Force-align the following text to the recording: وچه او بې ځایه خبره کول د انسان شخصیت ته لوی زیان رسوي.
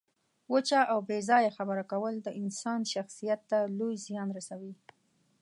وچه 0.53 0.79
او 0.91 0.99
بې 1.07 1.19
ځایه 1.29 1.51
خبره 1.57 1.83
کول 1.91 2.15
د 2.21 2.27
انسان 2.41 2.81
شخصیت 2.93 3.41
ته 3.49 3.59
لوی 3.79 3.95
زیان 4.05 4.27
رسوي. 4.37 4.73